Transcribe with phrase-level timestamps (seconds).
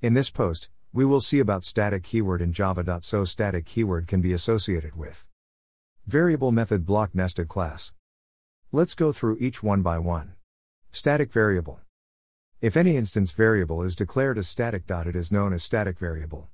[0.00, 3.00] In this post, we will see about static keyword in Java.
[3.02, 5.26] So static keyword can be associated with
[6.06, 7.92] variable method block nested class.
[8.70, 10.34] Let's go through each one by one.
[10.92, 11.80] Static variable.
[12.60, 14.84] If any instance variable is declared as static.
[14.88, 16.48] It is known as static variable.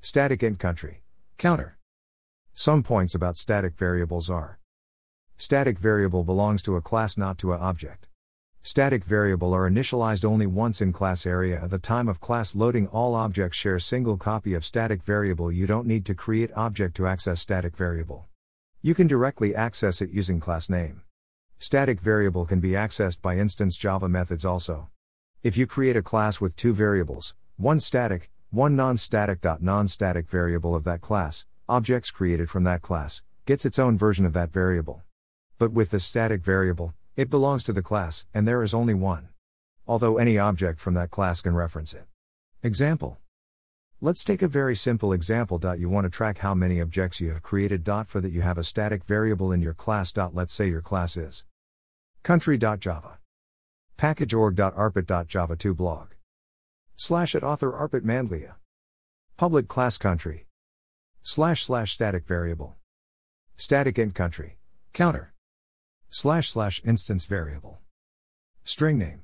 [0.00, 1.02] Static int country.
[1.36, 1.78] Counter.
[2.52, 4.60] Some points about static variables are
[5.36, 8.06] Static variable belongs to a class not to a object.
[8.66, 12.86] Static variable are initialized only once in class area at the time of class loading
[12.86, 17.06] all objects share single copy of static variable you don't need to create object to
[17.06, 18.24] access static variable.
[18.80, 21.02] You can directly access it using class name.
[21.58, 24.88] Static variable can be accessed by instance Java methods also.
[25.42, 29.44] If you create a class with two variables, one static, one non-static.
[29.60, 34.32] Non-static variable of that class, objects created from that class, gets its own version of
[34.32, 35.02] that variable.
[35.58, 39.28] But with the static variable, it belongs to the class, and there is only one.
[39.86, 42.06] Although any object from that class can reference it.
[42.62, 43.18] Example.
[44.00, 45.60] Let's take a very simple example.
[45.78, 47.84] You want to track how many objects you have created.
[48.06, 50.12] For that, you have a static variable in your class.
[50.16, 51.44] Let's say your class is
[52.22, 53.18] country.java.
[53.96, 56.08] Packageorg.arpit.java2 blog.
[56.96, 58.54] Slash at author arpit mandliya.
[59.36, 60.46] Public class country.
[61.22, 62.76] Slash slash static variable.
[63.56, 64.58] Static int country.
[64.92, 65.33] Counter
[66.14, 67.80] slash slash instance variable.
[68.62, 69.22] String name.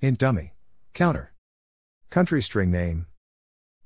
[0.00, 0.54] Int dummy.
[0.94, 1.34] Counter.
[2.08, 3.06] Country string name.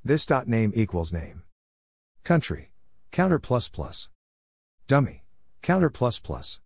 [0.05, 1.43] This dot name equals name.
[2.23, 2.71] Country.
[3.11, 4.09] Counter plus plus.
[4.87, 5.25] Dummy.
[5.63, 6.61] Counter plus plus.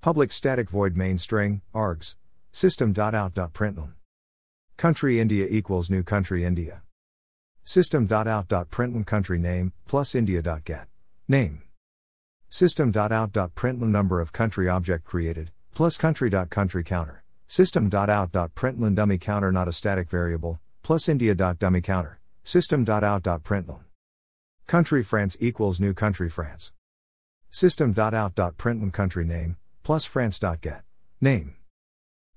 [0.00, 2.14] Public static void main string, args.
[2.52, 3.94] System.out.println.
[4.76, 6.82] Country India equals new country India.
[7.64, 10.86] System.out.println country name plus India.get.
[11.26, 11.65] Name.
[12.48, 17.22] System.out.println number of country object created, plus country.country counter.
[17.48, 22.20] System.out.println dummy counter not a static variable, plus India.dummy counter.
[22.44, 23.80] System.out.println.
[24.66, 26.72] Country France equals new country France.
[27.50, 30.82] System.out.println country name, plus France.get.
[31.20, 31.56] Name.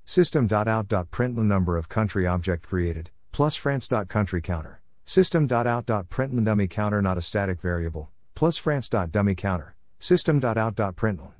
[0.05, 4.81] System.out.println number of country object created, plus France.country counter.
[5.05, 9.75] System.out.println dummy counter not a static variable, plus France.dummy counter.
[9.99, 11.33] System.out.println.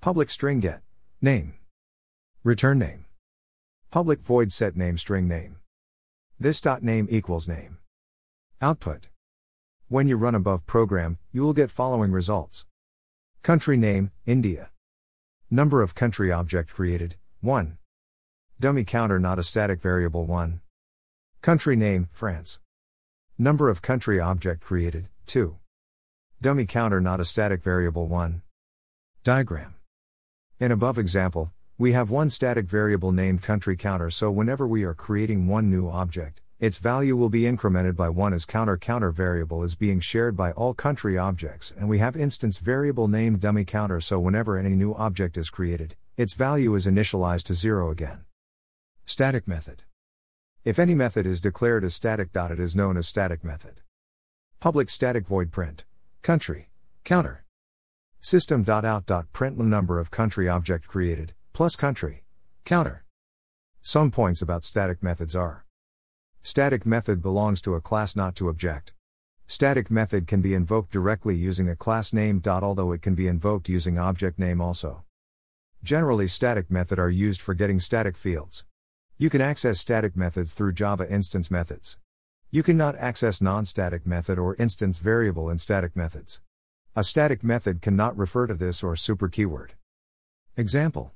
[0.00, 0.82] Public string get.
[1.20, 1.54] Name.
[2.44, 3.06] Return name.
[3.90, 5.58] Public void set name string name.
[6.38, 7.78] This dot name equals name.
[8.60, 9.08] Output.
[9.88, 12.66] When you run above program, you will get following results.
[13.42, 14.70] Country name, India.
[15.50, 17.78] Number of country object created, 1.
[18.58, 20.60] Dummy counter not a static variable 1.
[21.42, 22.60] Country name, France.
[23.36, 25.58] Number of country object created, 2.
[26.42, 28.42] Dummy counter not a static variable 1.
[29.22, 29.76] Diagram.
[30.58, 34.92] In above example, we have one static variable named country counter so whenever we are
[34.92, 39.62] creating one new object, its value will be incremented by 1 as counter counter variable
[39.62, 44.00] is being shared by all country objects and we have instance variable named dummy counter
[44.00, 48.24] so whenever any new object is created, its value is initialized to 0 again.
[49.04, 49.84] Static method.
[50.64, 52.30] If any method is declared as static.
[52.34, 53.80] It is known as static method.
[54.58, 55.84] Public static void print.
[56.22, 56.68] Country.
[57.02, 57.44] Counter.
[58.20, 62.22] System.out.println number of country object created, plus country.
[62.64, 63.04] Counter.
[63.80, 65.66] Some points about static methods are
[66.44, 68.94] Static method belongs to a class not to object.
[69.48, 72.40] Static method can be invoked directly using a class name.
[72.46, 75.02] Although it can be invoked using object name also.
[75.82, 78.64] Generally, static method are used for getting static fields.
[79.18, 81.98] You can access static methods through Java instance methods.
[82.54, 86.42] You cannot access non-static method or instance variable in static methods.
[86.94, 89.72] A static method cannot refer to this or super keyword.
[90.54, 91.12] Example.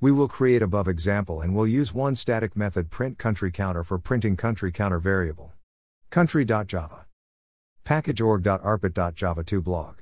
[0.00, 4.00] We will create above example and will use one static method print country counter for
[4.00, 5.52] printing country counter variable.
[6.10, 7.06] Country.java.
[7.84, 10.00] Packageorg.arpit.java2 blog.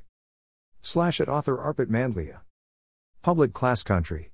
[0.81, 2.41] Slash at author arpit mandliya.
[3.21, 4.33] Public class country.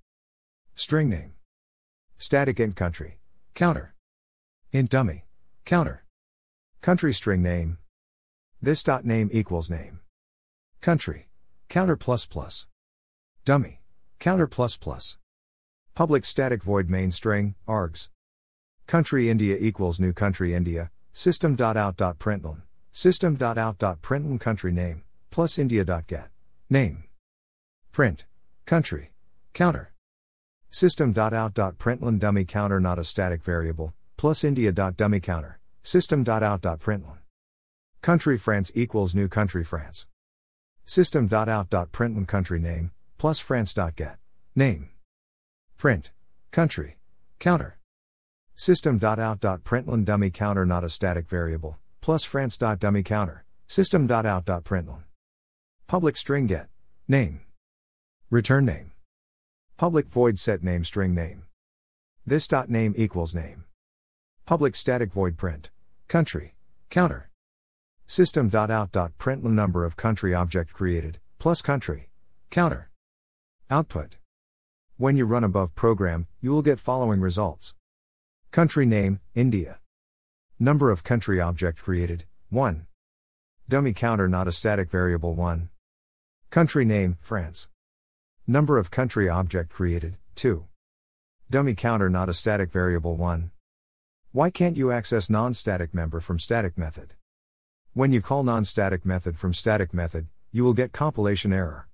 [0.77, 1.33] String name.
[2.17, 3.19] Static int country.
[3.57, 3.97] Counter.
[4.71, 5.25] Int dummy.
[5.65, 6.05] Counter.
[6.83, 7.79] Country string name.
[8.61, 10.01] This dot name equals name.
[10.81, 11.29] Country.
[11.69, 12.67] Counter plus plus.
[13.45, 13.83] Dummy.
[14.19, 15.17] Counter plus plus.
[15.95, 18.09] Public static void main string, args.
[18.89, 26.31] Country India equals new country India, system.out.println, system.out.println country name, plus India.get.
[26.69, 27.05] Name.
[27.93, 28.25] Print.
[28.67, 29.13] Country.
[29.55, 29.93] Counter.
[30.71, 35.61] System.out.println dummy counter not a static variable, plus India.dummy counter.
[35.83, 37.19] System.out.println.
[38.03, 40.07] Country France equals new country France.
[40.85, 44.19] System.out.println country name, plus France.get.
[44.55, 44.91] Name.
[45.79, 46.11] Print.
[46.51, 46.99] Country.
[47.39, 47.79] Counter.
[48.55, 55.05] System.out.println dummy counter not a static variable, plus France.dummy counter, system.out.println.
[55.89, 56.69] Public string get,
[57.09, 57.43] name.
[58.31, 58.93] Return name.
[59.77, 61.43] Public void set name string name.
[62.25, 63.65] This dot name equals name.
[64.47, 65.71] Public static void print,
[66.13, 66.55] country,
[66.91, 67.31] counter.
[68.07, 72.11] System.out.println number of country object created, plus country,
[72.51, 72.91] counter.
[73.71, 74.19] Output.
[74.99, 77.73] When you run above program, you will get following results.
[78.51, 79.81] Country name, India.
[80.59, 82.87] Number of country object created, 1.
[83.67, 85.71] Dummy counter not a static variable 1.
[86.51, 87.71] Country name, France.
[88.47, 90.67] Number of country object created, 2.
[91.49, 93.52] Dummy counter not a static variable 1.
[94.35, 97.13] Why can't you access non-static member from static method?
[97.93, 101.87] When you call non-static method from static method, you will get compilation error.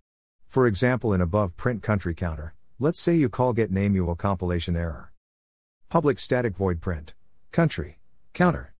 [0.46, 4.14] For example in above print country counter, let's say you call get name you will
[4.14, 5.12] compilation error.
[5.88, 7.12] Public static void print.
[7.50, 7.98] Country.
[8.34, 8.72] Counter.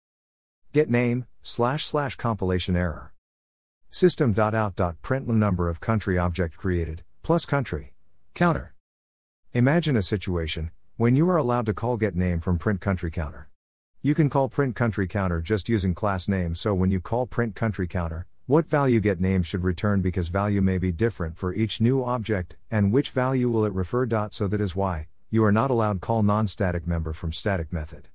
[0.71, 3.13] Get name, slash slash compilation error.
[3.89, 7.93] System.out.println number of country object created, plus country.
[8.33, 8.73] Counter.
[9.51, 13.48] Imagine a situation, when you are allowed to call get name from print country counter.
[14.01, 17.53] You can call print country counter just using class name so when you call print
[17.53, 21.81] country counter, what value get name should return because value may be different for each
[21.81, 24.05] new object, and which value will it refer.
[24.05, 28.07] dot So that is why, you are not allowed call non-static member from static method.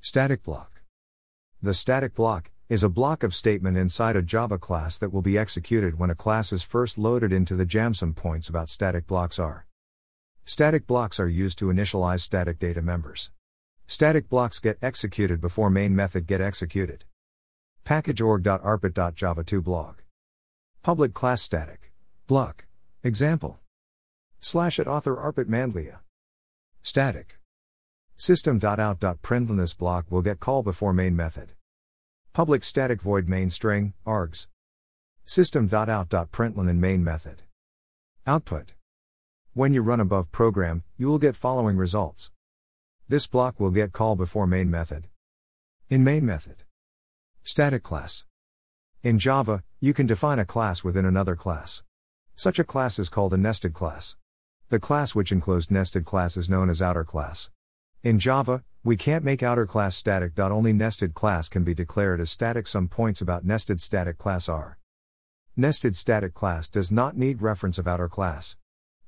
[0.00, 0.80] Static block.
[1.60, 5.36] The static block is a block of statement inside a Java class that will be
[5.36, 7.94] executed when a class is first loaded into the jam.
[7.94, 9.66] Some points about static blocks are
[10.44, 13.30] Static blocks are used to initialize static data members.
[13.90, 17.06] Static blocks get executed before main method get executed.
[17.84, 19.96] Packageorg.arpit.java2 blog.
[20.84, 21.90] Public class static
[22.28, 22.66] block
[23.02, 23.58] example
[24.38, 25.98] slash at author arpit mandliya
[26.82, 27.40] Static.
[28.16, 31.54] System.out.println this block will get call before main method.
[32.32, 34.46] Public static void main string, args.
[35.24, 37.42] System.out.println in main method.
[38.24, 38.74] Output.
[39.52, 42.30] When you run above program, you will get following results.
[43.10, 45.08] This block will get call before main method.
[45.88, 46.62] In main method.
[47.42, 48.24] Static class.
[49.02, 51.82] In Java, you can define a class within another class.
[52.36, 54.14] Such a class is called a nested class.
[54.68, 57.50] The class which enclosed nested class is known as outer class.
[58.04, 60.38] In Java, we can't make outer class static.
[60.38, 62.68] Only nested class can be declared as static.
[62.68, 64.78] Some points about nested static class are
[65.56, 68.56] Nested static class does not need reference of outer class.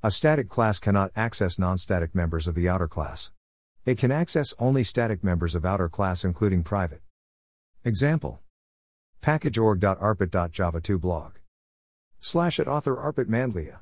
[0.03, 3.31] A static class cannot access non static members of the outer class.
[3.85, 7.03] It can access only static members of outer class, including private.
[7.85, 8.41] Example
[9.23, 11.37] packageorg.arpit.java2 blog
[12.21, 13.79] slash at author arpit mandliya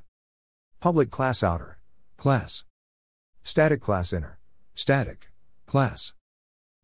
[0.81, 1.77] Public class outer.
[2.17, 2.65] Class.
[3.43, 4.39] Static class inner.
[4.73, 5.29] Static.
[5.67, 6.15] Class.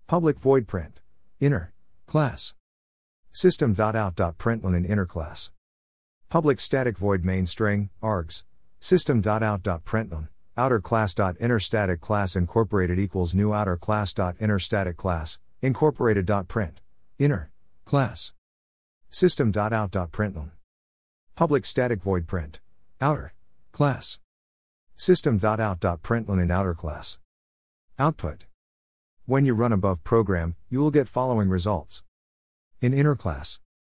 [0.05, 0.99] Public void print.
[1.39, 1.73] Inner.
[2.05, 2.53] Class.
[3.31, 5.49] System.out.println in inner class.
[6.29, 8.43] Public static void main string, args.
[8.79, 10.29] System.out.println.
[10.57, 16.81] Outer class.inner static class incorporated equals new outer class.inner static class, incorporated dot print.
[17.19, 17.51] Inner.
[17.85, 18.33] Class.
[19.11, 20.51] System.out.println.
[21.35, 22.59] Public static void print.
[22.99, 23.33] Outer.
[23.71, 24.17] Class.
[24.95, 27.19] System.out.println in outer class.
[27.99, 28.45] Output.
[29.27, 32.01] When you run above program, you will get following results.
[32.81, 33.59] In inner class.